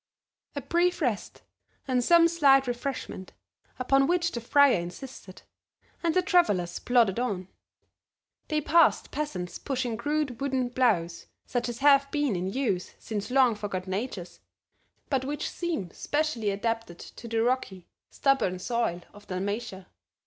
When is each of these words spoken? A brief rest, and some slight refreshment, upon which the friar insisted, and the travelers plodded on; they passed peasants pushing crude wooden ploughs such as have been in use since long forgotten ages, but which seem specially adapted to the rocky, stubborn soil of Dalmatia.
A 0.55 0.61
brief 0.61 0.99
rest, 0.99 1.43
and 1.87 2.03
some 2.03 2.27
slight 2.27 2.65
refreshment, 2.65 3.33
upon 3.77 4.07
which 4.07 4.31
the 4.31 4.41
friar 4.41 4.79
insisted, 4.79 5.43
and 6.01 6.15
the 6.15 6.23
travelers 6.23 6.79
plodded 6.79 7.19
on; 7.19 7.49
they 8.47 8.61
passed 8.61 9.11
peasants 9.11 9.59
pushing 9.59 9.97
crude 9.97 10.41
wooden 10.41 10.71
ploughs 10.71 11.27
such 11.45 11.69
as 11.69 11.77
have 11.85 12.09
been 12.09 12.35
in 12.35 12.47
use 12.51 12.95
since 12.97 13.29
long 13.29 13.53
forgotten 13.53 13.93
ages, 13.93 14.39
but 15.11 15.23
which 15.23 15.47
seem 15.47 15.91
specially 15.91 16.49
adapted 16.49 16.97
to 16.97 17.27
the 17.27 17.43
rocky, 17.43 17.87
stubborn 18.09 18.57
soil 18.57 19.01
of 19.13 19.27
Dalmatia. 19.27 19.85